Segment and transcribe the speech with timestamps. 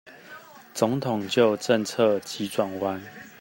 [0.73, 2.99] 總統就政策急轉彎